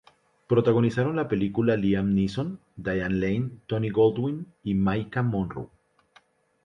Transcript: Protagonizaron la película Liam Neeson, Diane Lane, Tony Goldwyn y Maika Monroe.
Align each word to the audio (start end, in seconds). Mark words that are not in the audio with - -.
Protagonizaron 0.47 1.15
la 1.17 1.27
película 1.27 1.77
Liam 1.77 2.15
Neeson, 2.15 2.59
Diane 2.75 3.13
Lane, 3.17 3.51
Tony 3.67 3.91
Goldwyn 3.91 4.47
y 4.63 4.73
Maika 4.73 5.21
Monroe. 5.21 5.67